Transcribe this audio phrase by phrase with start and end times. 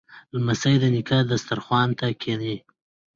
[0.35, 2.55] لمسی د نیکه دسترخوان ته کیني.